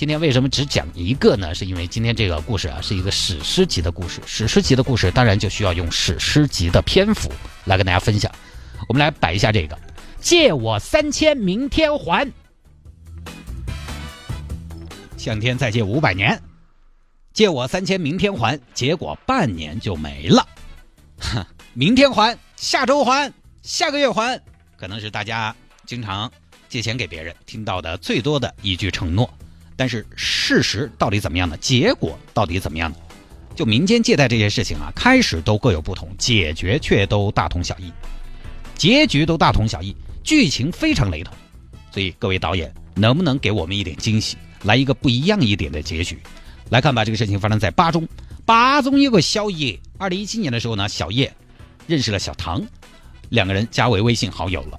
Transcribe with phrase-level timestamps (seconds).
[0.00, 1.54] 今天为什么只讲一个呢？
[1.54, 7.30] 是因为今天这个故事啊是一个史诗级的故事，史诗级的故事当然就需要用史诗级的篇幅
[7.66, 8.32] 来跟大家分享。
[8.88, 9.78] 我们来摆一下这个：
[10.18, 12.26] 借我三千，明天还。
[15.18, 16.42] 向天再借五百年，
[17.34, 18.58] 借我三千，明天还。
[18.72, 20.48] 结果半年就没了。
[21.18, 21.44] 哼，
[21.76, 24.40] 明天还，下周还，下个月还，
[24.78, 25.54] 可能是大家
[25.84, 26.32] 经常
[26.70, 29.30] 借钱给别人听到的最多的一句承诺。
[29.80, 31.56] 但是事实到底怎么样呢？
[31.56, 32.98] 结果到底怎么样呢？
[33.56, 37.90] 就民间借贷这些事情啊，开始都各有不同，解决却都大同小异，
[38.76, 41.34] 结局都大同小异，剧情非常雷同。
[41.90, 46.18] 所以各位导演，能不能给我们一点惊喜，来一个不一样一点的结局？
[46.68, 48.06] 来看吧，这个事情发生在巴中，
[48.44, 51.32] 巴中有个小叶，二零一七年的时候呢，小叶
[51.86, 52.62] 认识了小唐，
[53.30, 54.78] 两个人加为微信好友了。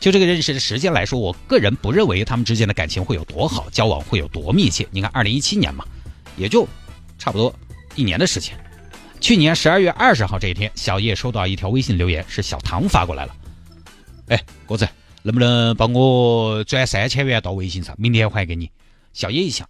[0.00, 4.88] 就这个认识的时间来说，我个人不认为他们之间的感情会有多好，交往会有多密切。
[4.90, 5.84] 你看，二零一七年嘛，
[6.38, 6.66] 也就
[7.18, 7.54] 差不多
[7.94, 8.58] 一年的时间。
[9.20, 13.36] 去年十二月二十号这一天，小叶收到一条微信留言，是小唐发过来了。
[14.28, 14.88] 哎，哥子，
[15.22, 18.70] 能不能帮我转三千元到微信上，明天还给你？
[19.12, 19.68] 小叶一想，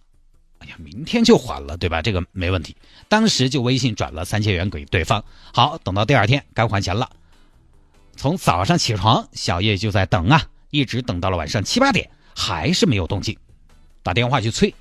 [0.59, 2.01] 哎呀，明天就还了，对吧？
[2.01, 2.73] 这个没问题。
[3.09, 5.21] 当时就微信转了三千元给对方。
[5.53, 7.09] 好，等到第二天该还钱了。
[8.21, 13.35] 从早上起床，小叶就在等啊，一直等到了晚上七八点，还是没有动静。
[14.03, 14.75] 打电话去催，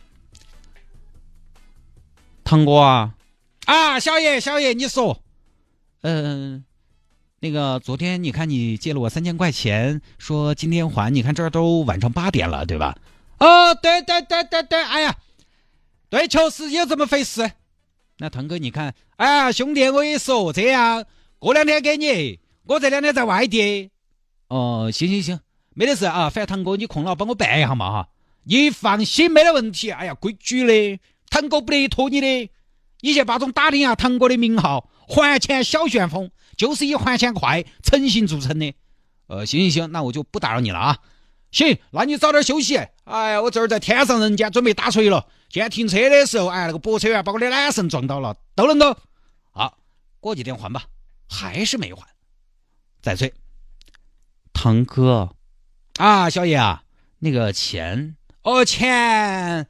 [2.45, 3.15] 唐哥啊，
[3.65, 5.23] 啊，小叶，小叶，你说，
[6.03, 6.63] 嗯，
[7.39, 12.95] 那个昨天你看你借了我三千块钱，说今天还，你看这都晚上八点了，对吧？
[13.39, 15.17] 哦，对对对对对，哎呀，
[16.11, 17.51] 对，确实有这么回事。
[18.19, 21.07] 那唐哥，你看，哎呀，兄弟，我也说这样，
[21.39, 22.40] 过两天给你。
[22.67, 23.91] 我这两天在外地，
[24.49, 25.41] 哦，行行行，
[25.75, 26.31] 没得事啊。
[26.31, 28.09] 反正堂哥你空了，帮我办一下嘛哈。
[28.45, 29.91] 你放心，没得问题。
[29.91, 31.01] 哎呀，规矩的，
[31.31, 32.51] 堂哥不得拖你的。
[33.01, 38.75] 你去巴中打听一下堂哥的名号，还钱小旋风，就是以还钱快、诚信著称的。
[39.27, 40.99] 呃，行行行，那我就不打扰你了啊。
[41.51, 42.77] 行，那你早点休息。
[43.05, 45.27] 哎呀，我这儿在天上人间准备打锤了。
[45.49, 48.97] 今天停车的时候，哎，那个泊车员把我的缆绳撞到了，都能够。
[49.51, 49.79] 好，
[50.21, 50.85] 过几天还吧。
[51.29, 52.03] 还是没还。
[53.03, 53.33] 再催，
[54.53, 55.35] 堂哥，
[55.97, 56.83] 啊，小叶啊，
[57.19, 59.67] 那个钱，哦，钱，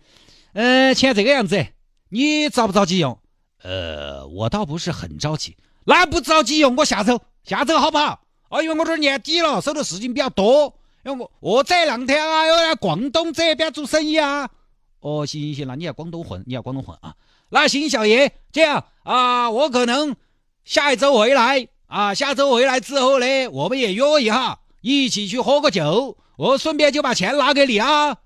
[0.52, 1.66] 呃，钱这个样子，
[2.08, 3.18] 你着不着急用？
[3.62, 8.20] 呃，我倒不是很着急，那不着急用，我下周，下周好不好？
[8.48, 10.74] 哦，因为我这儿年底了，手头事情比较多，
[11.04, 14.50] 因为我我这两天啊，要来广东这边做生意啊。
[14.98, 17.14] 哦，行行行，那你要广东混，你要广东混啊。
[17.48, 20.16] 那行，小叶，这样啊，我可能
[20.64, 21.68] 下一周回来。
[21.90, 26.16] 啊，下周回来之后呢，我们也约一下，一起去喝个酒。
[26.36, 28.16] 我顺便就把钱拿给你啊。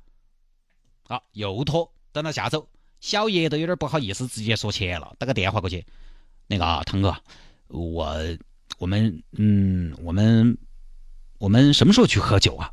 [1.08, 2.68] 好，又拖，等到下周，
[3.00, 5.82] 小叶都有点不好意思，直接说钱了，打个电话过去。
[6.46, 7.16] 那个啊，腾哥，
[7.68, 8.14] 我，
[8.76, 10.58] 我们，嗯，我们，
[11.38, 12.70] 我们什么时候去喝酒啊？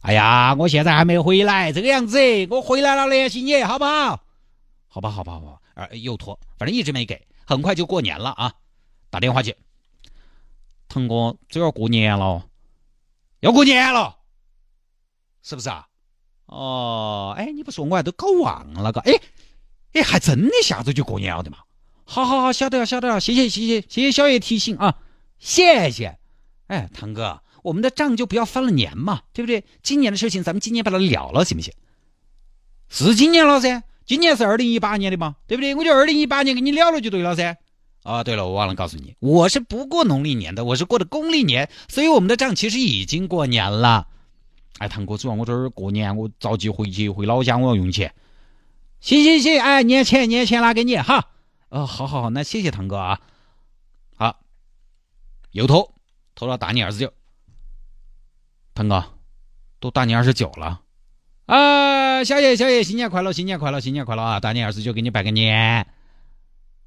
[0.00, 2.18] 哎呀，我现在还没回来，这个样子，
[2.48, 4.24] 我回来了联系你，好不好？
[4.88, 5.58] 好吧，好吧，好吧。
[5.74, 8.54] 啊，又拖，反正一直没给，很快就过年了啊，
[9.10, 9.54] 打电话去。
[10.94, 12.46] 腾哥，这要过年了，
[13.40, 14.18] 要过年了，
[15.42, 15.88] 是不是啊？
[16.46, 19.12] 哦，哎，你不说我还都搞忘了个，哎，
[19.94, 21.58] 哎，还真的下周就过年了的嘛？
[22.04, 24.96] 好好好，晓得了晓得了，谢谢谢谢谢谢小叶提醒啊，
[25.40, 26.16] 谢谢。
[26.68, 29.64] 哎，腾哥，我们的账就不要翻了年嘛，对不对？
[29.82, 31.74] 今年的事情咱们今年把它了了，行不行？
[32.88, 35.74] 是今年了噻，今年是二零一八年的嘛，对不对？
[35.74, 37.56] 我就二零一八年给你了了就对了噻。
[38.04, 44.06] 啊，对了，我忘了告诉你，我是不过农历年的，我是过的公历年，所以我们的账其实已经过年了。
[44.76, 48.14] 哎，堂哥，主要我这儿过年，我着急回去回老家，我要用钱。
[49.00, 51.30] 行行行，哎，年前年前拿给你哈。
[51.70, 53.20] 哦，好好好，那谢谢堂哥啊。
[54.16, 54.38] 好，
[55.52, 55.94] 又拖
[56.34, 57.10] 拖到大年二十九。
[58.74, 59.02] 堂哥，
[59.80, 60.82] 都大年二十九了。
[61.46, 64.40] 啊，小叶小叶，新年快乐，新年快乐，新年快乐啊！
[64.40, 65.86] 大年二十九给你拜个年。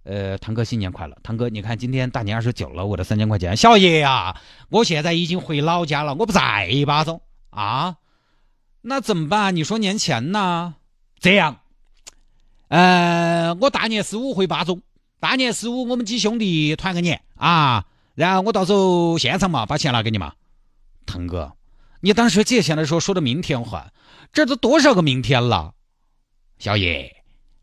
[0.08, 1.18] 呃，堂哥新年快乐！
[1.22, 4.40] 堂哥，你看今天大年二十九了，我的三千块钱，小爷呀，
[4.70, 7.98] 我现在已经回老家了，我不在巴中啊，
[8.82, 9.54] 那怎么办？
[9.54, 10.76] 你说年前呢？
[11.20, 11.60] 这样，
[12.70, 14.82] 呃，我大年十五回巴中，
[15.20, 17.84] 大年十五我们几兄弟团个年啊，
[18.16, 20.32] 然后我到时候现场嘛把钱拿给你嘛。
[21.06, 21.52] 腾哥，
[22.00, 23.92] 你当时借钱的时候说的明天还，
[24.32, 25.74] 这都多少个明天了？
[26.60, 27.17] 小爷，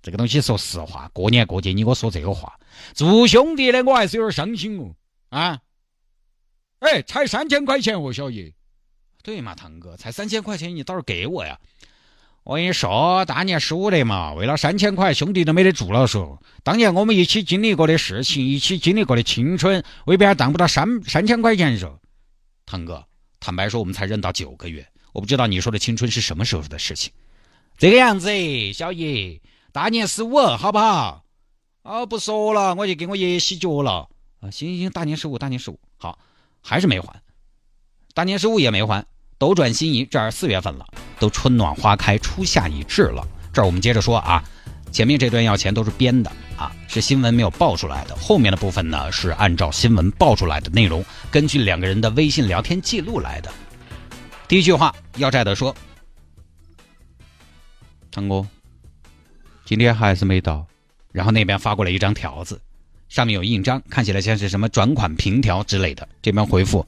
[0.05, 2.61] 这个东西说实话，过年过节你给我说这个话，
[2.93, 4.95] 做兄弟的我还是有点伤心哦。
[5.31, 5.59] 啊，
[6.81, 8.53] 哎，才三千块钱哦，小叶。
[9.23, 11.59] 对嘛，腾哥，才三千块钱，你倒是给我呀！
[12.43, 16.07] 我跟你说，大年十五的嘛，为了三千块，兄弟都没得住了。
[16.07, 21.79] 说当年我们一起经历过的事情，一起经历过的青春，未必还当不到三三千块钱。
[21.79, 21.99] 说，
[22.67, 23.03] 腾哥，
[23.41, 27.11] 坦白说，我们才认到九个月，我不知道你说的青春是什么时候的事情。
[27.79, 28.29] 这个样子，
[28.75, 29.41] 小爷，
[29.75, 31.25] 大年十五好不好？
[31.83, 34.09] 啊，不说了，我就给我爷爷洗脚了。
[34.39, 36.17] 啊，行行行，大年十五，大年十五，好，
[36.63, 37.21] 还是没还，
[38.15, 39.05] 大年十五也没还。
[39.37, 40.87] 斗转星移，这儿四月份了，
[41.19, 43.27] 都春暖花开，初夏已至了。
[43.53, 44.45] 这儿我们接着说啊，
[44.93, 48.15] 前面这段要钱都是编的啊，是新闻没有爆出来的。
[48.15, 53.53] 后面的部分呢，是按照新闻爆出来的内容，根据两个人的微信聊天记录来的。
[54.47, 55.75] 第一句话，要债的说
[58.13, 58.47] ：“堂哥，
[59.65, 60.67] 今天还是没到。”
[61.13, 62.61] 然后那边发过来一张条子，
[63.09, 66.09] 上面有印章，看起来像是什么转款凭条之类的。
[66.21, 66.87] 这边回复：“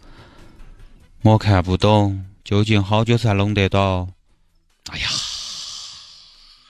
[1.23, 4.09] 我看不懂。”究竟好久才弄得到？
[4.91, 5.09] 哎呀，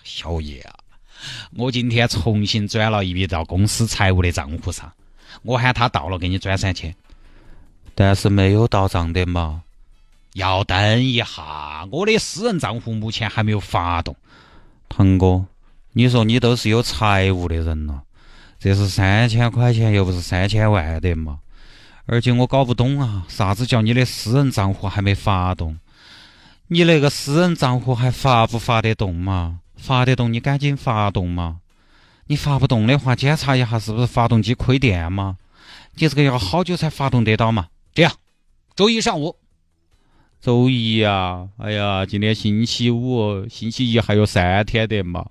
[0.04, 0.74] 小叶啊，
[1.54, 4.90] 我今天重新转了一笔到公司财务的账户上，
[5.42, 6.94] 我喊他到了给你转三千，
[7.94, 9.62] 但是没有到账的嘛。
[10.32, 14.16] 要等一下，我的私人账户目前还没有发动。
[14.88, 15.44] 腾哥，
[15.98, 18.02] 你说你都是有财务的人了，
[18.58, 21.38] 这是三千块钱又不是三千万的嘛？
[22.04, 25.78] 而且我搞不懂啊，啥子叫你的私人账户还没发动？
[26.66, 29.60] 你那个私人账户还发不发得动嘛？
[29.78, 31.60] 发得动你赶紧发动嘛！
[32.26, 35.38] 你发不动的话，检查一下是不是发动机亏电嘛？
[35.94, 37.68] 你这个要好久才发动得到嘛？
[37.94, 38.12] 这样，
[38.74, 39.34] 周一上午，
[40.40, 45.26] 周一呀，哎呀，今天星期五，星期一还有三天的嘛？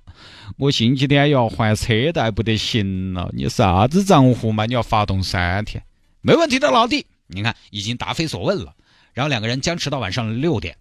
[0.58, 4.66] 我星期天要还车贷不得行了，你啥子账户嘛？
[4.66, 5.84] 你要发动三天？
[6.22, 8.74] 没问题的，老弟，你看已经答非所问了。
[9.14, 10.76] 然后两个人僵持到晚上六点。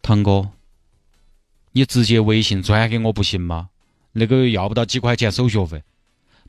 [0.00, 0.50] 堂哥，
[1.72, 3.70] 你直接微信转给我不行吗？
[4.12, 5.82] 那个要不到几块钱手续费？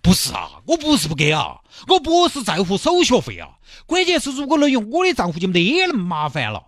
[0.02, 3.50] 不是啊，我不是不给啊，我不是在乎手续费啊。
[3.86, 6.68] 关键是如果能用我的账户就没得那么麻烦了。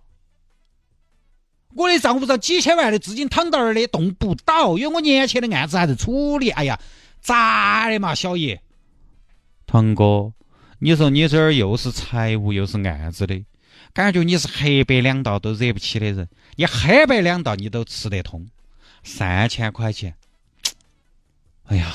[1.76, 6.50] 我的账户上几千万的资金躺到那儿的，动不到，因为我年前的案子还在处理。
[6.50, 6.80] 哎呀，
[7.22, 8.62] 咋的嘛，小爷？
[9.66, 10.34] 堂哥。
[10.82, 13.44] 你说你这儿又是财务又是案子的，
[13.94, 16.28] 感觉你是黑白两道都惹不起的人。
[16.56, 18.48] 你黑白两道你都吃得通，
[19.04, 20.16] 三千块钱，
[21.66, 21.94] 哎呀，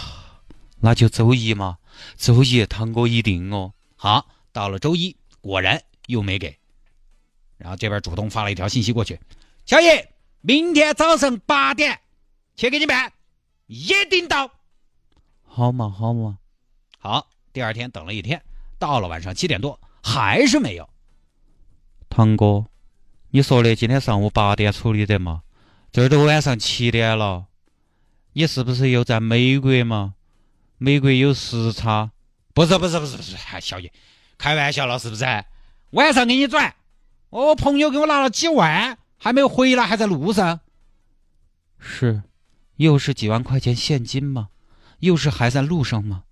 [0.85, 1.79] 那就周一嘛，
[2.15, 3.73] 周一堂哥一定哦。
[3.97, 6.59] 好，到了周一，果然又没给。
[7.57, 9.19] 然后这边主动发了一条信息过去：
[9.65, 12.01] 小叶，明天早上八点
[12.55, 13.11] 去给你办，
[13.67, 14.51] 一定到。
[15.43, 16.37] 好嘛好嘛，
[16.99, 17.31] 好。
[17.55, 18.43] 第二天等了一天。
[18.79, 20.87] 到了晚上七点多，还是没有。
[22.11, 22.67] 堂哥，
[23.31, 25.45] 你说的今天上午八点处理的嘛？
[25.91, 27.47] 这儿都晚上七点了，
[28.35, 30.17] 你是不是又在美国吗？
[30.79, 32.11] 美国有时差？
[32.53, 33.93] 不是不是不是不是，小姐，
[34.39, 35.25] 开玩笑了是不是？
[35.91, 36.75] 晚上给你转，
[37.31, 40.61] 我朋友给我拿了几万，还没有回来，还在路上。
[41.79, 42.23] 是，
[42.77, 44.49] 又是几万块钱现金吗？
[45.01, 46.25] 又是还在路上吗？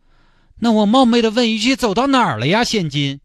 [0.60, 2.62] 那我冒昧的问一句，走到哪儿了呀？
[2.62, 3.20] 现金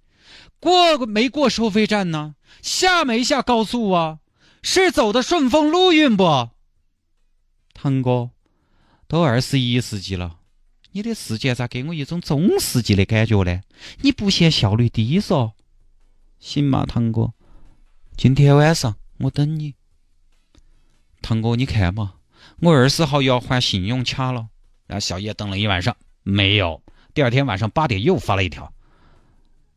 [0.59, 2.35] 过没过收费站呢？
[2.61, 4.19] 下没下高速啊？
[4.63, 6.49] 是走的顺丰陆运不？
[7.73, 8.31] 堂哥，
[9.07, 10.37] 都二十一世纪了，
[10.97, 13.61] 你的世界咋给我一种中世纪的感觉呢？
[14.01, 15.51] 你不嫌效率低嗦？
[16.39, 17.33] 行嘛，堂哥，
[18.15, 19.75] 今天晚上我等你。
[21.21, 22.15] 堂哥，你看嘛，
[22.61, 24.47] 我二十号要还信用卡了，
[24.87, 26.81] 让小叶等了一晚上，没有。
[27.13, 28.73] 第二天晚上八点又发了一条，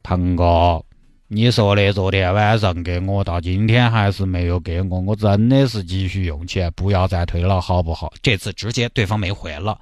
[0.02, 0.82] 腾哥，
[1.28, 8.10] 你说的昨天晚上给我，到今天还是没有给我，我真的是急需用钱，不要再推了，好不好？
[8.22, 9.78] 这次直接对方没回了，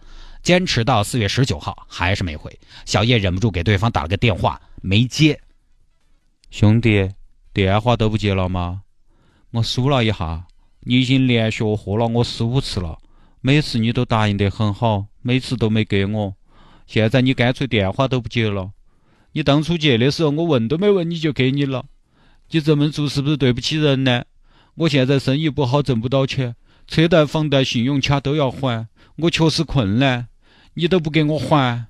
[0.49, 2.59] 坚持到四月十九号还是没回。
[2.87, 5.39] 小叶忍不住给对方打了个电话，没接。
[6.51, 7.07] 兄弟，
[7.53, 8.81] 电话都不接了吗？
[9.51, 10.47] 我数了一下，
[10.81, 12.97] 你已经连续喝了我四五次了，
[13.43, 16.35] 每次你都答应得很好，每次都没给我。
[16.87, 18.71] 现在你干脆电话都不接了，
[19.33, 21.85] 你当初借的时候我问都没问你就给你了，
[22.53, 24.25] 你这么做是不是对不起人呢？
[24.77, 30.29] 我现在生意不好挣不到钱，车贷、房贷、信用卡都要还，我确实困难。
[30.79, 31.87] 你都不给我还，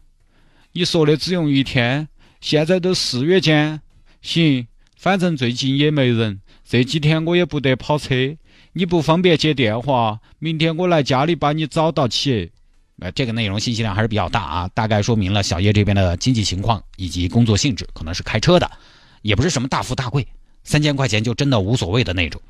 [0.72, 2.08] 你说的只用一天，
[2.40, 3.82] 现在都四月间，
[4.22, 4.66] 行，
[4.96, 8.14] 反正最近也没人，这几天我也不得跑车，
[8.72, 12.50] 你不方便接电话，明天我来家里把你找到起。
[13.00, 18.70] 呃，这个内容信息量还是比较大啊，大概说明了小叶这边的经济情况以及工作性质，可能是开车的，
[19.20, 20.26] 也不是什么大富大贵，
[20.64, 22.40] 三千块钱就真的无所谓的那种，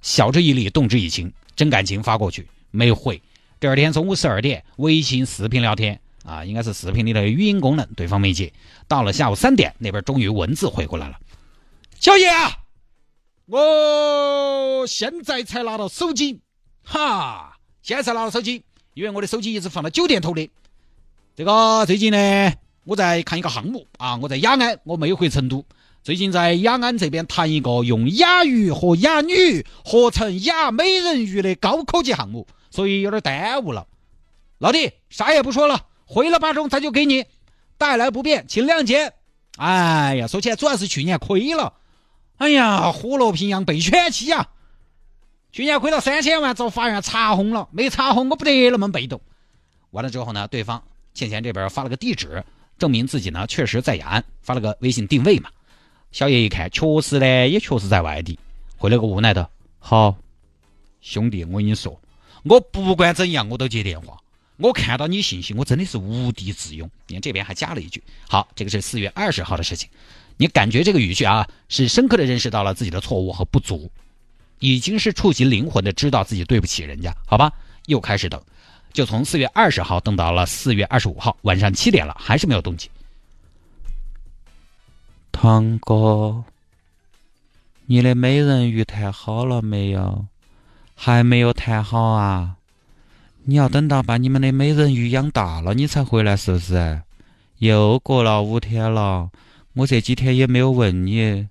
[0.00, 3.20] 晓之以理，动之以情，真感情发过去没回。
[3.60, 8.52] 第二天中午十二点，微信视频聊天啊，应该是视频里的语音功能，对方没接。
[8.86, 11.18] 到了下午三点，那边终于文字回过来了。
[11.98, 12.58] 小叶啊，
[13.46, 16.38] 我现在才拿到手机，
[16.84, 18.62] 哈，现在才拿到手机，
[18.94, 20.48] 因为我的手机一直放在酒店头的。
[21.34, 22.52] 这个最近呢，
[22.84, 25.64] 我在看一个项目啊，我在雅安，我没有回成都。
[26.04, 32.46] 最近在雅安这边谈一个用雅鱼和雅女合成雅美人鱼的高科技项目。
[32.70, 33.86] 所以有点耽误了，
[34.58, 37.24] 老弟，啥也不说了，回了巴中咱就给你
[37.76, 39.12] 带来不便，请谅解。
[39.56, 41.72] 哎呀，说起来主要是去年亏了，
[42.36, 44.48] 哎呀，虎落平阳被犬欺呀，
[45.50, 49.20] 去年亏了三千万，遭法院查封了，没查封我不得那么被动。
[49.90, 50.82] 完了之后呢，对方
[51.14, 52.44] 欠钱这边发了个地址，
[52.78, 55.50] 证明自己呢确实在雅安，发了个微信定位嘛。
[56.12, 58.38] 小叶一看，确实呢，也确实在外地，
[58.76, 60.14] 回了个无奈的，好，
[61.00, 62.00] 兄弟，我跟你说。
[62.48, 64.16] 我不管怎样，我都接电话。
[64.56, 66.90] 我看到你信息，我真的是无地自容。
[67.06, 69.88] 你看这边还加了一句：“好，这个是四月二十号的事情。”
[70.40, 73.90] 你感觉这个语句啊，是深刻的认识到了自己的错误和不足，
[74.60, 77.52] 已经是触及灵魂的知道自己对不起人家，好吧？
[77.86, 78.40] 又开始等，
[78.92, 82.90] 就从四月二十号等到了四月二十五号晚上七点了，还是没有动静。
[85.32, 86.44] 堂哥，
[87.86, 90.26] 你的美人鱼谈好了没有？
[91.00, 92.56] 还没有谈好啊！
[93.44, 97.02] 你要等到把你们的美人鱼养大了，你才回来是不是？
[97.58, 99.30] 又过了五天了，
[99.74, 101.46] 我这几天也没有问你，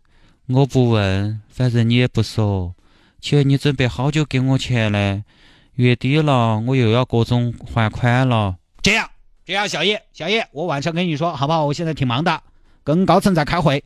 [0.47, 2.75] 我不问，反正你也不说。
[3.21, 5.23] 请问你准备好久给我钱嘞？
[5.75, 8.57] 月底了，我又要各种还款了。
[8.81, 9.09] 这样，
[9.45, 11.65] 这样，小叶，小叶，我晚上跟你说好不好？
[11.65, 12.43] 我现在挺忙的，
[12.83, 13.81] 跟高层在开会。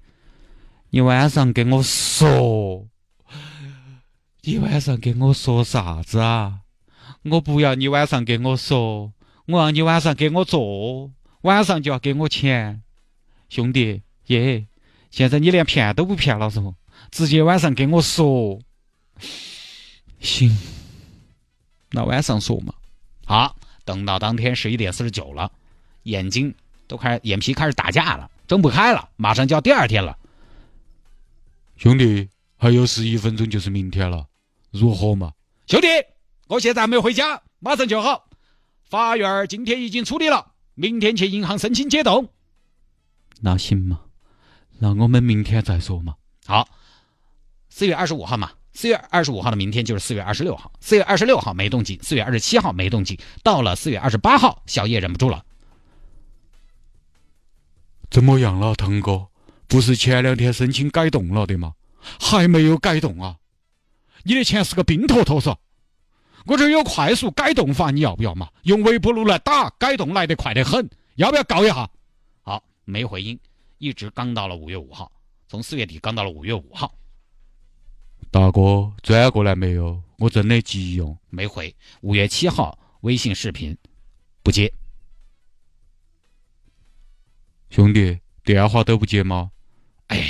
[0.89, 2.83] 你晚上跟我说。
[4.43, 6.61] 你晚上跟我说啥子啊？
[7.23, 9.13] 我不要你晚上跟我说，
[9.45, 12.81] 我要你晚上给我做，晚上就要给我钱，
[13.49, 14.65] 兄弟耶！
[15.11, 16.73] 现在你连骗都不骗了是不？
[17.11, 18.59] 直接晚上跟我说，
[20.19, 20.57] 行，
[21.91, 22.73] 那晚上说嘛。
[23.25, 23.55] 好，
[23.85, 25.51] 等到当天十一点四十九了，
[26.03, 26.55] 眼睛
[26.87, 30.17] 都开始眼皮开始打架了，睁不开了，马上就要第二天了。
[31.77, 34.25] 兄弟，还有十一分钟就是明天了。
[34.71, 35.33] 如何嘛，
[35.67, 35.87] 兄弟？
[36.47, 38.27] 我现在还没回家，马上就好。
[38.89, 42.27] 法院今天已经处理了，明天去银行申请解冻。
[43.39, 44.01] 那行嘛，
[44.79, 46.15] 那我们明天再说嘛。
[46.45, 46.67] 好，
[47.69, 50.71] 四月二十五号嘛，四月二十五号的明天就是四月二十六号。
[50.79, 55.43] 四月二十六号没动静，四月二十七号没动静，到了四月二十八号，小叶忍不住了。
[58.09, 59.27] 怎么样了，腾哥？
[59.67, 61.73] 不是前两天申请改动了的吗？
[62.19, 63.37] 还没有改动啊？
[64.23, 65.55] 你的钱是个冰坨坨嗦，
[66.45, 68.49] 我这有快速改动法，你要不要嘛？
[68.63, 71.89] 用微波炉来打，改动来得快得很，要不要告一下？
[72.41, 73.39] 好，没回音，
[73.77, 75.11] 一直刚到了五月五号，
[75.47, 76.93] 从四月底刚到了五月五号。
[78.29, 80.01] 大哥转过来没有？
[80.17, 81.75] 我真的急用，没回。
[82.01, 83.75] 五月七号微信视频
[84.43, 84.71] 不接，
[87.69, 89.51] 兄弟电话都不接吗？
[90.07, 90.23] 哎，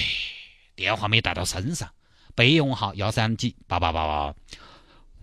[0.76, 1.90] 电话没带到身上。
[2.36, 4.36] 备用号幺三几八八八八，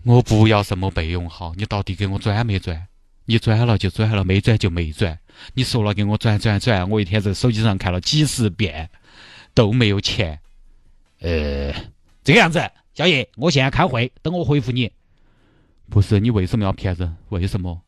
[0.03, 2.87] 我不要什么备用号，你到底给我转没转？
[3.25, 5.19] 你转了就转了，没转就没转。
[5.53, 8.89] 你说了给我转转转，我一天在手机上看了几十遍，
[9.53, 10.39] 都没有钱。
[11.19, 11.71] 呃，
[12.23, 12.59] 这个样子，
[12.93, 14.91] 小叶，我现在开会，等我回复你。
[15.89, 17.17] 不是你为什么要骗人？
[17.29, 17.81] 为什么？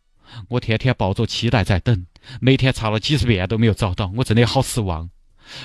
[0.48, 2.06] 我天天抱着期待在等，
[2.40, 5.10] 每天查了几十遍都没有找到，我真的好失望。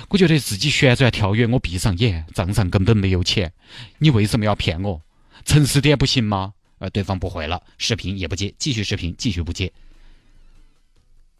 [0.09, 3.53] 我觉得自己旋转跳跃，我闭上眼，账上根本没有钱。
[3.99, 5.01] 你为什么要骗我？
[5.45, 6.53] 诚实点不行吗？
[6.79, 9.71] 呃，对方不回了，视频也不接，继续视频，继续不接。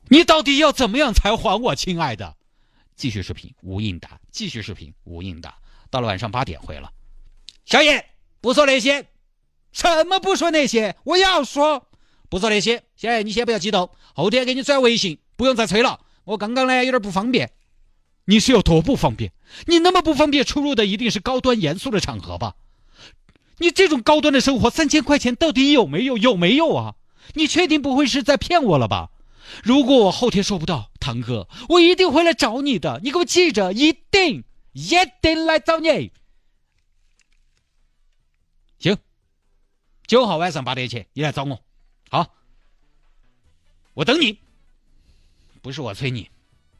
[0.09, 2.35] 你到底要怎么样才还我，亲爱的？
[2.95, 5.55] 继续视频无应答，继续视频无应答。
[5.89, 6.91] 到了晚上八点回了。
[7.65, 8.05] 小野，
[8.41, 9.05] 不说那些，
[9.71, 10.95] 什么不说那些？
[11.03, 11.87] 我要说，
[12.29, 12.83] 不说那些。
[12.95, 15.99] 小野，你先不要激动，后天给你转微信，不用再催了。
[16.23, 17.51] 我刚刚呢有点不方便。
[18.29, 19.31] 你是有多不方便？
[19.67, 22.55] 你那么不方便出入的一定是高端严肃的场合吧？
[23.57, 26.17] 你这种高端的生活，三千块钱到底有没有？
[26.17, 26.95] 有没有啊？
[27.35, 29.11] 你确定不会是在骗我了吧？
[29.63, 32.99] 如果我后天收不到，堂哥，我一定会来找你的。
[33.01, 34.43] 你给我记着，一定
[34.73, 34.91] 一
[35.21, 36.11] 定来找你。
[38.79, 38.97] 行，
[40.05, 41.63] 九号晚上八点前你来找我。
[42.09, 42.35] 好，
[43.93, 44.37] 我等你。
[45.61, 46.29] 不是我催你，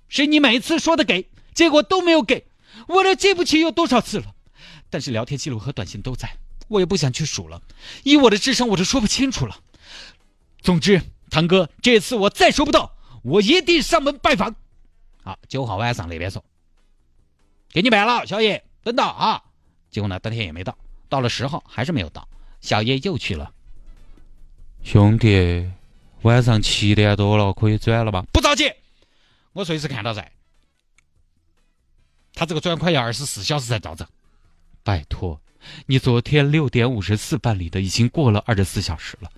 [0.10, 2.46] 是你每次说的给，结果都没有给，
[2.88, 4.36] 我都记不起有多少次了。
[4.92, 6.38] 但是聊天记录和短信都在，
[6.68, 7.60] 我也不想去数了。
[8.04, 9.58] 以我的智商，我都说不清楚了。
[10.62, 14.56] 总之，堂哥，这次我再收不到，我一定上门拜访。
[15.24, 16.46] 好，九号晚上那边说，
[17.72, 19.42] 给你买了，小叶，等到啊。
[19.90, 20.78] 结果呢，当天也没到，
[21.10, 22.30] 到了十号还是没有到，
[22.62, 23.52] 小叶又去了。
[24.84, 25.68] 兄弟。
[26.22, 28.24] 晚上七点多了，可以转了吧？
[28.32, 28.72] 不着急，
[29.54, 30.32] 我随时看到在。
[32.38, 34.08] 他这个转款要二十四小时才到账。
[34.84, 35.42] 拜托，
[35.88, 39.32] 你昨天六点五十四办理的，已经过了二十四小时了。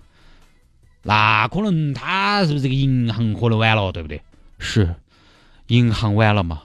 [1.02, 4.20] 那可能他是不是这个银行可能晚了，对不对？
[4.58, 4.94] 是，
[5.68, 6.62] 银行晚了嘛？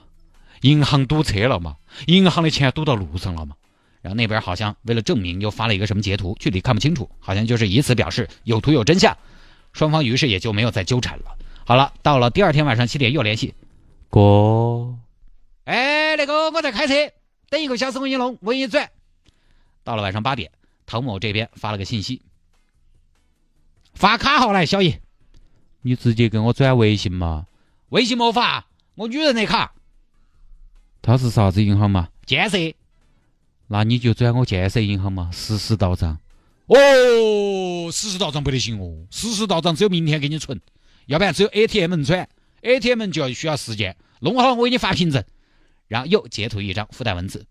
[0.60, 1.77] 银行堵车了嘛？
[2.08, 3.56] 银行的钱堵到路上了嘛？
[4.01, 9.18] 然后那边好像为了证明，又发了一个什么截图，具体看不清楚，好像就是以此表示有图有真相。
[9.72, 11.38] 双方于是也就没有再纠缠了。
[11.65, 13.54] 好了，到了第二天晚上七点又联系，
[14.10, 14.96] 哥，
[15.65, 16.93] 哎，那个我在开车，
[17.50, 18.89] 等一个小时我给你弄，我给你转。
[19.84, 20.51] 到了晚上八点，
[20.86, 22.22] 唐某这边发了个信息，
[23.93, 24.95] 发卡号来，小姨，
[25.81, 27.48] 你直接给我转微信嘛？
[27.89, 29.74] 微信没发，我女人的卡。
[31.01, 32.10] 他是啥子银行嘛？
[32.25, 32.57] 建设。
[33.67, 36.19] 那你就转我建设银行嘛，实时到账。
[36.67, 40.60] 哦，实时到账不得行哦，实时到账只有明天给你存，
[41.07, 42.27] 要不然只有 ATM 能转
[42.62, 45.24] ，ATM 就要需要时间，弄好我给你发凭证，
[45.88, 47.46] 然后又截图一张附带文字，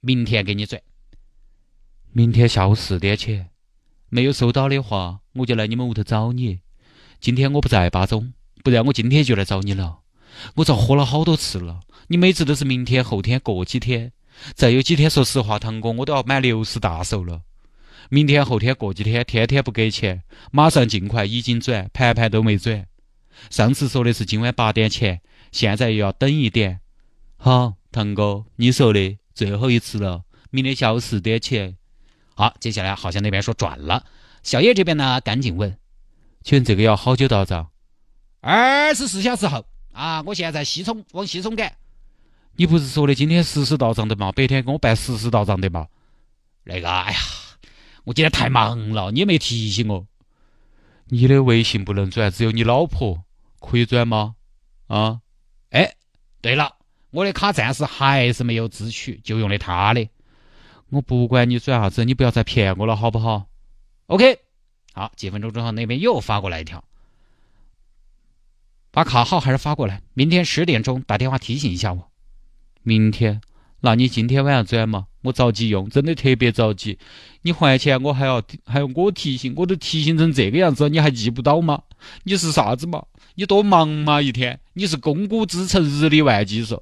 [0.00, 0.80] 明天给你转，
[2.12, 3.50] 明天下午四点前
[4.08, 6.60] 没有收到的话，我就来你们屋头找你。
[7.20, 10.00] 今天我不在巴中，不然我今天就来找你了。
[10.56, 14.12] 我遭喝了好多次了，你每次都是明天、后天、过几天，
[14.54, 17.42] 再有几天，说实话，堂哥我都要买六十大寿了。
[18.10, 22.86] 明天、后天、过几天，天天不给钱，马上尽快，已经转，盘盘都没转。
[23.50, 26.80] 上次说的是今晚八点前，现在又要等一点。
[27.44, 31.76] 好，堂哥，你说的最后一次了，明天下午四点前。
[32.34, 34.06] 好，接下来好像那边说转了，
[34.42, 35.76] 小叶这边呢，赶紧问，
[36.42, 37.70] 请问这个要好久到账？
[38.40, 41.76] 二十四小时后啊，我现在西充，往西充赶。
[42.56, 44.32] 你不是说的今天实时到账的吗？
[44.32, 45.88] 白天给我办实时到账的吗？
[46.62, 47.18] 那个，哎呀。
[48.04, 50.06] 我今天太忙了，你也没提醒我。
[51.08, 53.22] 你的微信不能转，只有你老婆
[53.60, 54.34] 可以转吗？
[54.86, 55.20] 啊？
[55.68, 55.94] 哎，
[56.40, 56.76] 对了，
[57.14, 60.08] 我的卡暂时还是没有支取，就用的他的。
[60.90, 63.46] 我不管你转啥子，你不要再骗我了，好不好
[64.06, 64.40] ？OK。
[64.92, 66.82] 好，几分钟之后那边又发过来一条，
[68.90, 72.10] 把卡号还是发过来，明天十点钟打电话提醒一下我。
[72.82, 73.40] 明天？
[73.80, 75.06] 那你今天晚上转嘛？
[75.22, 76.98] 我着急用，真的特别着急。
[77.42, 81.80] 你还钱，我还要还要我提醒，我都提醒成这个样子，你还记不到吗？
[82.24, 83.04] 你是啥子嘛？
[83.36, 84.58] 你多忙嘛一天？
[84.72, 86.80] 你是肱骨支撑，日理万机嗦。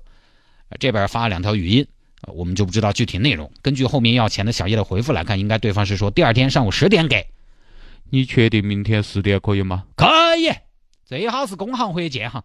[0.79, 1.87] 这边发了两条语音，
[2.27, 3.51] 我们就不知道具体内容。
[3.63, 7.27] 根据后面要钱的小叶的回复来看，应该对方是说第二天上午十点给。
[8.11, 9.85] 你确定明天十点可以吗？
[9.97, 10.07] 可
[10.37, 10.53] 以，
[11.07, 12.43] 最好是工行或者建行。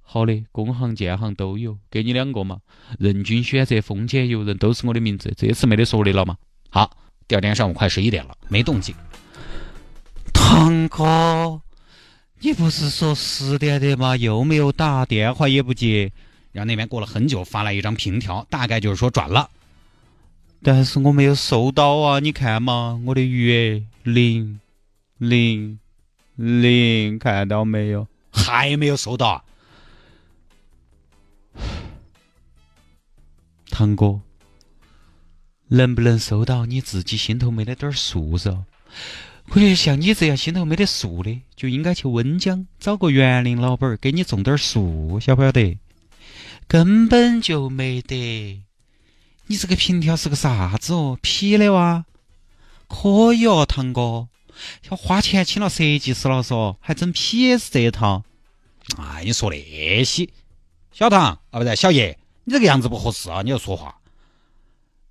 [0.00, 2.58] 好的，工行、建行都有，给你两个嘛。
[2.98, 5.32] 任君选择，风间游人，都是我的名字。
[5.36, 6.36] 这次没得说的了嘛。
[6.70, 8.94] 好，第二天上午快十一点了，没动静。
[10.32, 11.60] 堂哥，
[12.38, 14.16] 你不是说十点的吗？
[14.16, 16.12] 又没有打电话也不接。
[16.54, 19.50] 然后那边过了很久，发来一张凭条，大概就是说转了。
[20.62, 22.20] 但是我没有收到啊！
[22.20, 24.60] 你看嘛，我的余额零
[25.18, 25.80] 零
[26.36, 28.06] 零，看到没有？
[28.30, 29.44] 还没有收到。
[33.68, 34.20] 堂哥，
[35.66, 38.64] 能不能收到你自己心头没得点数噻？
[39.48, 45.76] 我觉得像你这样心头没得数的，就应该去温江找个园林老板儿给你种点树，晓不晓得？
[46.66, 48.62] 根本就没得。
[49.46, 51.18] 你这个凭条是个啥子哦？
[51.20, 52.04] 批的哇？
[52.88, 54.28] 可以哦，堂哥，
[54.90, 58.24] 要花钱请了设计师了嗦，还整 PS 这一套。
[58.98, 60.28] 哎，你说那些，
[60.92, 62.18] 小唐啊，不对，小叶。
[62.44, 63.40] 你这个样子不合适啊！
[63.42, 63.96] 你要说话。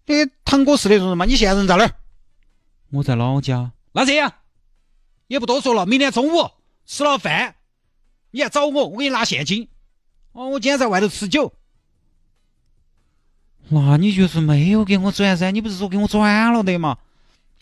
[0.05, 1.25] 你堂哥是那种人吗？
[1.25, 1.95] 你现在人在哪儿？
[2.91, 3.71] 我在老家。
[3.91, 4.33] 那这样，
[5.27, 5.85] 也不多说了。
[5.87, 6.51] 明天中午
[6.85, 7.55] 吃了饭，
[8.29, 9.67] 你来找我，我给你拿现金。
[10.33, 11.53] 哦，我今天在外头吃酒。
[13.69, 15.51] 那你就是没有给我转噻？
[15.51, 16.97] 你不是说给我转了的吗？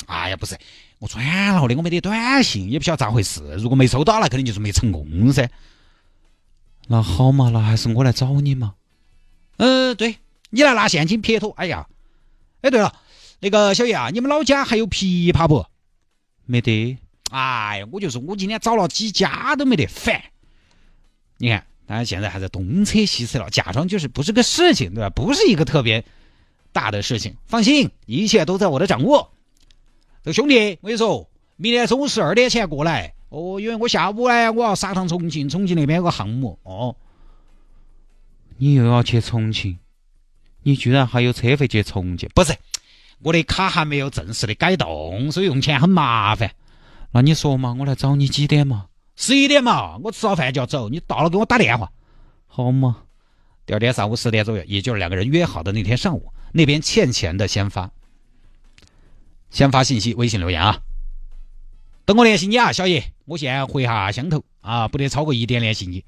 [0.07, 0.57] 哎呀，不是，
[0.99, 3.41] 我转了的，我没得短信，也不晓得咋回事。
[3.55, 5.49] 如果没收到，那肯定就是没成功噻。
[6.87, 8.73] 那好嘛，那还是我来找你嘛。
[9.57, 10.17] 嗯，对
[10.49, 11.51] 你来拿现金撇脱。
[11.51, 11.87] 哎呀，
[12.61, 12.95] 哎，对了，
[13.39, 15.65] 那个小叶啊，你们老家还有枇杷不？
[16.45, 16.97] 没得。
[17.29, 20.21] 哎呀，我就说我今天找了几家都没得，烦。
[21.37, 25.09] 你看，大家现在还在东扯西扯了，假装就是不是个事情，对吧？
[25.09, 26.05] 不是一个特别
[26.71, 27.35] 大的事情。
[27.45, 29.29] 放心，一切都在我的掌握。
[30.23, 36.95] 这兄弟，我跟你说，明天中午十二点前过来哦，因为我下午呢我要杀趟重庆，重庆那边有个项目哦。
[38.55, 39.77] 你又要去重庆？
[40.63, 42.29] 你居然还有车费去重庆？
[42.33, 42.55] 不是，
[43.21, 46.51] 我的卡还没有正式的改动，所以用钱很麻烦。
[47.11, 48.85] 那你说嘛，我来找你几点嘛？
[49.21, 51.91] 十一点嘛，我吃了饭就要走，你到了给我打电话，
[52.47, 53.03] 好吗？
[53.67, 57.91] 第二天上午十点左右，也就是两个人约好的那天上午，那边欠钱的先发。
[59.51, 60.81] 先发信息，微信留言啊！
[62.03, 66.03] 等我联系你啊，小叶，我现在回下乡头啊，不得超过一点联系你。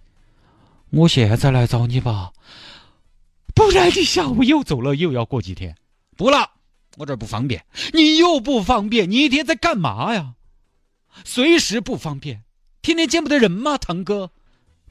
[0.89, 2.33] 我现在来找你吧，
[3.53, 5.75] 不然你下午又走了，又要过几天。
[6.17, 6.49] 不了，
[6.97, 7.63] 我这儿不方便。
[7.93, 10.33] 你又不方便，你一天在干嘛呀？
[11.23, 12.43] 随时不方便，
[12.83, 14.29] 天天见不得人吗，堂哥？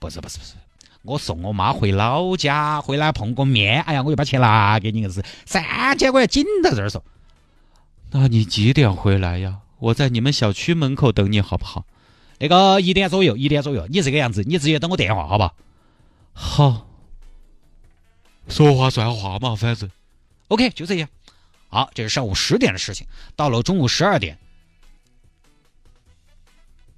[0.00, 0.54] 不是不是不是，
[1.02, 3.82] 我送我妈回老家，回来碰个面。
[3.82, 7.04] 哎呀，我又把钱拿给你，硬是三千块钱紧到这儿说。
[8.10, 9.60] 那你几点回来呀？
[9.78, 11.84] 我在你们小区门口等你，好不好？
[12.38, 13.86] 那个一点左右，一点左右。
[13.88, 15.52] 你这个样子，你直接等我电话，好吧？
[16.32, 16.88] 好。
[18.48, 19.90] 说话算话嘛，反正。
[20.48, 21.08] OK，就这样。
[21.68, 23.06] 好，这是上午十点的事情。
[23.36, 24.38] 到了中午十二点，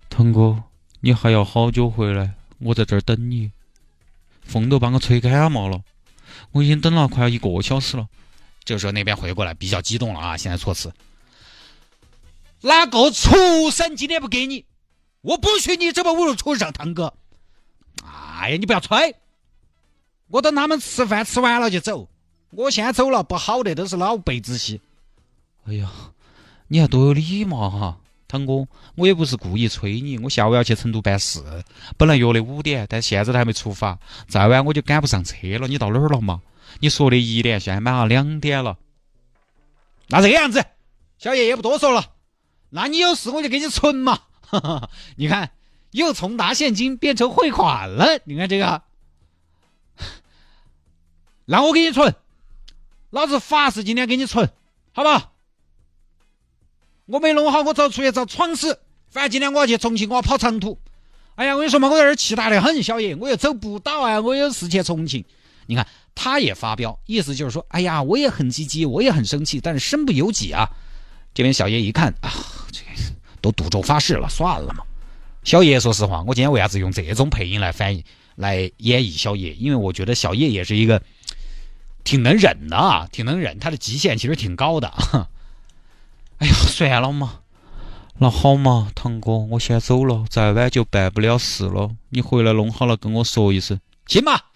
[0.08, 0.62] 腾哥，
[1.04, 2.32] 你还要好久回来？
[2.60, 3.52] 我在这儿等你。
[4.42, 5.82] 风都把我吹感冒了，
[6.50, 8.08] 我已经等了快要一个小时了。
[8.64, 10.34] 这个时候那边回过来比较激动了啊！
[10.38, 10.94] 现在措辞，
[12.62, 14.64] 哪个畜生今天不给你？
[15.20, 17.12] 我不许你这么侮辱畜生，堂哥！
[18.02, 19.14] 哎呀，你不要吹！
[20.28, 22.08] 我等他们吃饭吃完了就走。
[22.48, 24.80] 我先走了不好的都是老辈子些。
[25.66, 25.90] 哎呀，
[26.68, 27.98] 你还多有礼貌哈，
[28.34, 28.66] 堂哥！
[28.96, 31.40] 我也不是故意催你，我下午要去成都办事，
[31.96, 35.68] 本来约的五点，但现在都还没出发，再晚我就赶不上车了。
[35.68, 36.42] 你到哪儿了嘛？
[36.80, 38.76] 你说的一点，现在马上两点了。
[40.08, 40.64] 那这个样子，
[41.16, 42.10] 小叶也不多说了。
[42.70, 44.18] 那你有事我就给你存嘛。
[45.14, 45.52] 你看，
[45.92, 48.18] 又从拿现金变成汇款了。
[48.24, 48.82] 你看这个，
[51.46, 52.16] 那我给你存，
[53.10, 54.50] 老子发誓今天给你存，
[54.92, 55.30] 好吧？
[57.06, 58.80] 我没弄好，我早出去找闯死。
[59.10, 60.78] 反正今天我要去重庆，我要跑长途。
[61.34, 65.24] 哎呀，我跟你说嘛，我在这气大的很，小叶，我又走不到啊，我有事去重庆。
[65.66, 65.86] 你看。
[66.16, 70.70] 他也发飙，意思就是说，哎呀，我也很积极，我也很生气，但是身不由己啊。
[71.34, 72.30] 这边小叶一看啊，
[72.70, 74.84] 这个都赌咒发誓了，算了嘛。
[75.42, 78.04] 小叶，说实话，我今天为啥子用这种配音来翻译、
[78.36, 79.54] 来演绎小叶？
[79.54, 81.02] 因为我觉得小叶也是一个
[82.04, 84.94] 挺能忍的啊，挺能忍，他的极限其实挺高的。
[86.38, 87.40] 哎呀，算了嘛，
[88.18, 91.90] 那好嘛，堂哥，我先走了，再晚就办不了事了。
[92.10, 94.46] 你回来弄好了跟我说一声，行吧？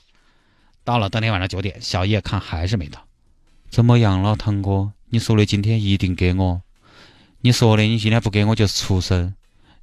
[0.84, 3.04] 到了当天晚上九点，小叶看还是没到，
[3.70, 4.92] 怎么样了，堂哥？
[5.10, 6.62] 你说的今天一定给我？
[7.40, 9.34] 你说的你今天不给我就是畜生？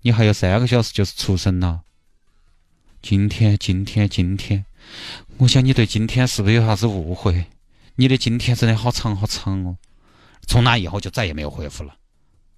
[0.01, 1.81] 你还有三个小时就是畜生了。
[3.01, 4.65] 今天，今天，今天，
[5.37, 7.45] 我想你对今天是不是有啥子误会？
[7.95, 9.77] 你的今天真的好长好长哦。
[10.47, 11.93] 从那以后就再也没有回复了。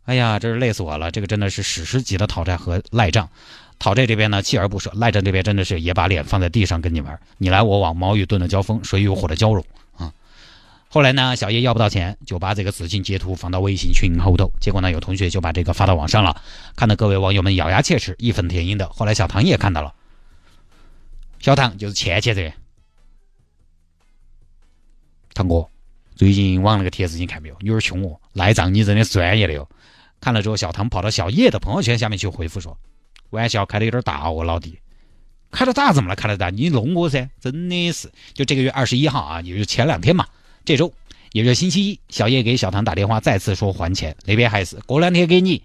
[0.05, 1.11] 哎呀，真是累死我了！
[1.11, 3.29] 这个真的是史诗级的讨债和赖账。
[3.77, 9.63] 讨债这边呢，锲而不舍；赖账这边真的是也把脸放在地上跟你玩，你来我往，矛与盾的交锋，水与火的交融
[9.97, 10.13] 啊。
[10.89, 16.41] 后来呢，小叶要不到钱，就把这个资金截图放到微信群后头，结果呢，有同学就把这个发到网上了，
[16.75, 18.89] 看到各位网友们咬牙切齿，义愤填膺的。
[18.89, 19.93] 后来小唐也看到了，
[21.39, 22.53] 小唐就是倩倩这，
[25.33, 25.67] 唐哥，
[26.17, 27.55] 最近网那个帖子你看没有？
[27.61, 29.69] 有点凶哦，赖账你真的是专业的哟。
[30.19, 32.77] 看了之后，小唐跑到小叶的朋友圈下面去回复说。
[33.29, 34.79] 玩笑开的有点大哦，老弟，
[35.51, 36.15] 开的大怎么了？
[36.15, 37.29] 开的大，你弄我噻！
[37.39, 40.25] 真的是，就这个月二十一号啊，也就是前两天嘛，
[40.65, 40.91] 这周
[41.33, 45.61] 也就是星期一，小叶给小唐打电话，再次说还钱，那边还是过两天给你。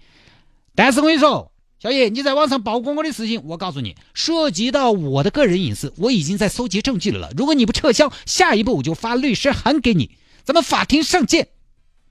[0.75, 7.31] 但是我跟你说，小叶，你在网上曝光我的事情，我告诉你，涉及到我的个人隐私，我已经在搜集证据了。
[7.35, 10.11] 如果你不撤销，下一步我就发律师函给你，
[10.43, 11.47] 咱们法庭上见。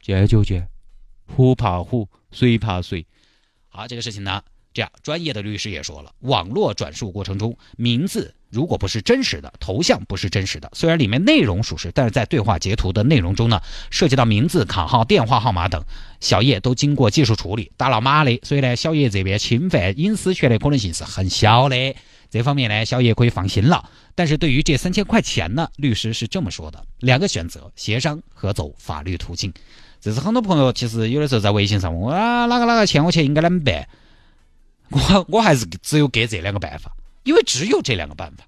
[0.01, 0.69] 见就见，
[1.27, 3.07] 虎怕虎，谁怕谁。
[3.69, 4.43] 好，这个事情呢？
[4.75, 15.85] 这样，专业的律师也说了，网络转述过程中，名字如果不是真实的，头像不是真实的，虽然里面内容属实，但是在对话截图的内容中呢，涉及到名字、卡号、电话号码等，
[16.21, 21.95] 小叶都经过技术处理，打了码的，所以呢，小叶这边侵犯隐私权的可能性是很小的。
[22.33, 23.91] 这方面呢，小叶可以放心了。
[24.15, 29.53] 但是对于这三千块钱呢，律师是这么说的：两个选择，协商和走法律途径。
[30.01, 33.87] 这是很多朋友其实有的时候在微信上问我啊，哪个哪个欠我钱应该怎么办？
[34.89, 38.45] 我我还是只有给这两个办法，因为只有这两个办法。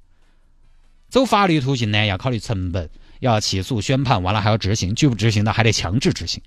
[1.11, 2.89] 走法律途径呢，要考虑成本，
[3.21, 6.43] 要起诉宣判，完了还要执行，拒不执行的还得强制执行，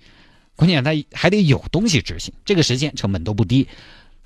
[0.56, 3.66] 关键他还得有东西执行，这个时间成本都不低。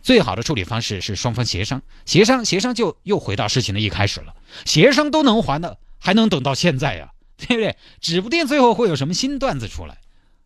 [0.02, 4.34] 最好的处理方式是双方协商，协商协商就又回到事情的一开始了，
[4.64, 7.76] 协商都能还的，还能等到现在呀， 对不对？
[8.00, 9.98] 指不定最后会有什么新段子出来，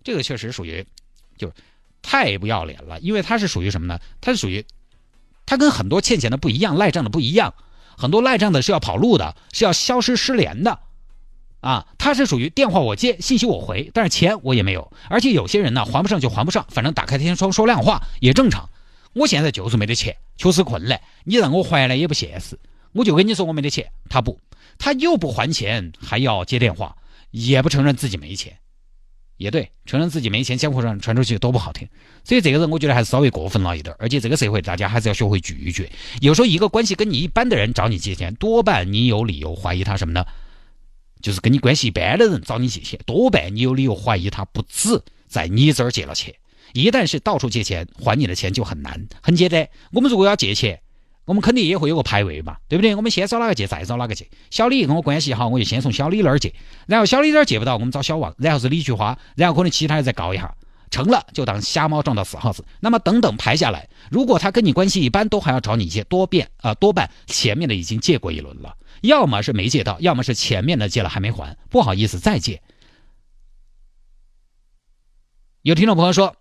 [0.05, 0.87] 这个确实属于，
[1.37, 1.51] 就
[2.03, 3.99] 太不要脸了，因为他是属于什么呢？
[4.21, 4.65] 他是属于。
[5.49, 7.55] 他跟很多欠钱的不一样，赖账的不一样。
[7.97, 10.81] 很多赖账的是要跑路的，是要消失失联的，
[11.61, 14.91] 啊，他是属于电话我接，信息我回，但是钱我也没有。
[15.09, 18.69] 而且有些人呢，还不上就还不上，反正打开天窗说亮话也正常。
[19.17, 22.59] 我现在就是没得钱，确实困难，你让我还来也不现实。
[22.93, 24.39] 我就跟你说我没得钱，他不，
[24.77, 26.95] 他又不还钱，还要接电话，
[27.31, 28.55] 也不承认自己没钱。
[29.39, 31.89] 也对，承认自己没钱，江湖上传出去多不好听。
[32.25, 33.97] 所以这个人，我觉得还是稍微过分了一点。
[33.99, 35.91] 而且这个社会，大家还是要学会拒绝。
[36.21, 40.23] 有时候一个关系跟你一般的人找你借钱，多半你有理由怀疑他什么呢？
[41.23, 46.35] 就是跟你关系一般的人找你借钱，多半你有理由怀疑他不止在你这儿借了钱。
[46.77, 49.09] 一旦是到处借钱，还你的钱就很难。
[49.23, 50.81] 很简单，我们如果要借钱。
[51.25, 52.95] 我们肯定也会有个排位嘛，对不对？
[52.95, 54.31] 我们先找哪个借，再找哪个借。
[54.49, 56.55] 小李跟我关系好，我就先从小李那儿借，
[56.87, 60.55] 然后小李那儿借不到，我们找小王，然后是李菊花，然后可能其他人再告一下，
[60.89, 62.65] 成了就当瞎猫撞到死耗子。
[62.79, 72.63] 那么等等排下来，如果他跟你关系一般，都还要找你借，多变啊，多半前面的已经借过一轮了，要么是没借到，要么是前面的借了还没还，不好意思再借。
[75.63, 76.37] 有听众朋友说：“，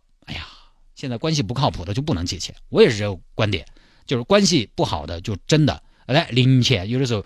[0.95, 3.65] 现在关系不靠谱的就不能借钱。”我也是这个观点。
[4.07, 7.25] 就是关系不好的，就真的来零钱，有的时候，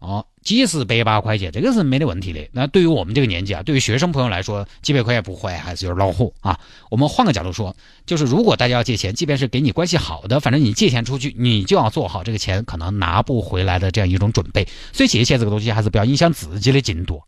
[0.00, 2.48] 哦，几十百把块钱，这个是没得问题的。
[2.50, 6.58] 那对于我们这个年纪啊，对于学生朋友来说，几百块钱不坏还是有点恼火啊。
[6.90, 14.66] 我们换个角度说，就是如果大家要借钱，即便是给你关系好的，反正你借钱出去，你就要做好这个钱可能拿不回来的这样一种准备。
[14.92, 17.22] 所以借钱这个东西还是不要影响自己的进度。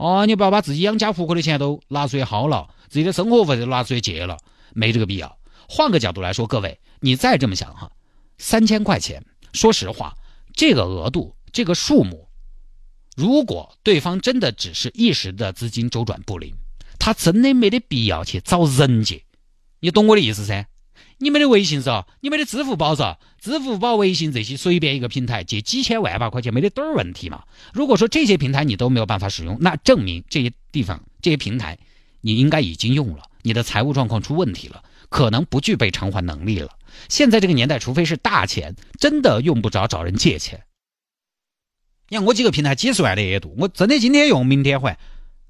[0.00, 4.38] 哦，你不要把自己养家糊口的钱都拿出去耗了，自己的生活费都拿出去借了，
[4.72, 5.36] 没这个必要。
[5.68, 6.80] 换个角度来说，各位。
[7.02, 7.90] 你再这么想哈，
[8.38, 10.14] 三千块钱，说实话，
[10.54, 12.28] 这个额度，这个数目，
[13.14, 16.54] 如果对方真的只是一时的资金周转不灵，
[16.98, 19.24] 他真的没得必要去找人借，
[19.80, 20.66] 你懂我的意思噻？
[21.22, 27.44] 你没得微信噻，你没得支付宝噻，支付宝、微信这些随便一个平台借几千万把块钱没得点儿问题嘛？
[27.74, 31.78] 如果说这些平台你都没有办法使用，那证明这些地方、这些平台
[32.22, 36.70] 你应该已经用了，你的财务状况出问题了，可能不具备偿还能力了。
[37.10, 40.62] 现在这个年代，除非是大钱，真的用不着找人借钱。
[42.08, 44.98] 你看我几个平台几十万的额度，我真的今天用，明天还，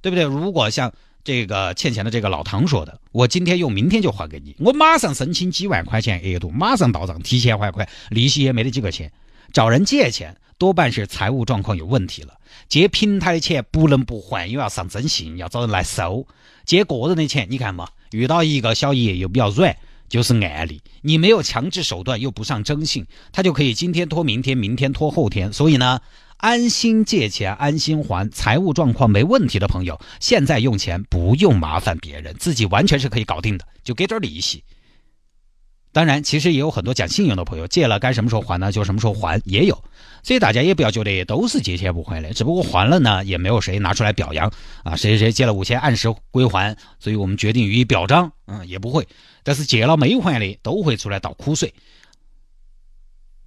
[0.02, 0.24] 对不对？
[0.24, 9.10] 如果像这个欠钱的这个老唐说的，我今天用，明天就还给你，我马上申请几万块钱额度，马上到账，提前还款，利息也没得几个钱。
[9.52, 12.34] 找人借钱多半是财务状况有问题了，
[12.68, 16.26] 借平台的钱不能不还，又要上征信，要找人来收。
[16.64, 19.76] 借个人的钱，你看嘛，遇到一个小爷又比较软。
[20.08, 25.52] 就是案例，你没有强制手段，又不上征信，他就可以今天拖明天，明天拖后天。
[25.52, 26.00] 所以呢，
[26.40, 34.64] 安心借钱，安心还，财务状况没问题的朋友，现在用钱不用麻烦别人，自己完全是可以搞定的，就给点利息。
[35.92, 38.72] 当然，其实也有很多讲信用的朋友，借了该什么时候还呢？
[38.72, 39.74] 就什么时候还也有，
[40.22, 44.50] 所以大家也不要觉得都是借钱不还的，只不过还了呢，也没有谁拿出来表扬
[44.82, 49.06] 啊，谁谁谁借了五千按时归还，所以我们决定予以表彰，嗯，也不会。
[49.42, 51.74] 但是借了没还的都会出来倒苦水。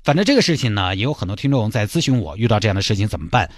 [0.03, 3.49] 反正这个事情呢，也有很多听众在咨询我，遇到这样的事情怎么办？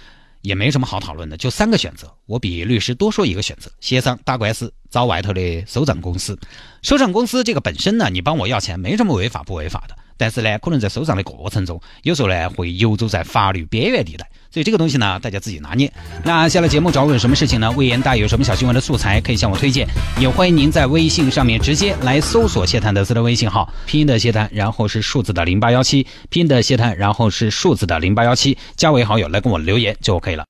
[0.42, 2.08] 也没什么好讨论的，就三个选择。
[2.26, 6.38] 我比律师多说一个选择：协商打官司，找外头的收账公司。
[6.82, 14.28] 收账公司这个本身呢，你帮我要钱没什么违法不违法的，但是呢，可能在收账的过程中，有时候呢会游走在法律边缘地带。
[14.50, 15.92] 所以这个东西呢，大家自己拿捏。
[16.24, 17.70] 那下了节目找我有什么事情呢？
[17.72, 19.86] 魏延大有什么小新闻的素材可以向我推荐，
[20.18, 30.44] 也欢迎您在微信上面直接来搜索谢探德斯的微信号，拼音的谢探，然后是数字的零八幺七，拼音的谢探，然后是数字的零八幺七，加为好友来跟我留言就 OK 了。